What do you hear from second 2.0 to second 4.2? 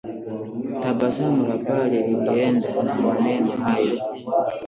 lilienda na maneno hayo